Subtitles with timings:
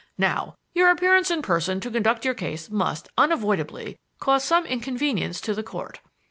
[0.17, 5.53] Now, your appearance in person to conduct your case must, unavoidably, cause some inconvenience to
[5.53, 5.99] the Court.